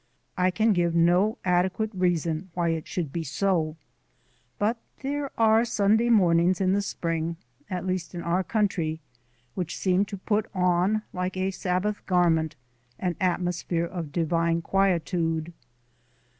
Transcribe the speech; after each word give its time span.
I 0.35 0.49
can 0.49 0.73
give 0.73 0.95
no 0.95 1.37
adequate 1.45 1.91
reason 1.93 2.49
why 2.55 2.69
it 2.69 2.87
should 2.87 3.13
be 3.13 3.23
so, 3.23 3.77
but 4.57 4.77
there 5.03 5.29
are 5.39 5.63
Sunday 5.63 6.09
mornings 6.09 6.59
in 6.59 6.73
the 6.73 6.81
spring 6.81 7.37
at 7.69 7.85
least 7.85 8.15
in 8.15 8.23
our 8.23 8.43
country 8.43 8.99
which 9.53 9.77
seem 9.77 10.05
to 10.05 10.17
put 10.17 10.47
on, 10.55 11.03
like 11.13 11.37
a 11.37 11.51
Sabbath 11.51 12.03
garment, 12.07 12.55
an 12.97 13.15
atmosphere 13.19 13.85
of 13.85 14.11
divine 14.11 14.63
quietude. 14.63 15.53